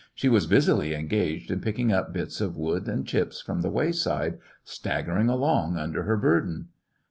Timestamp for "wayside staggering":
3.69-5.29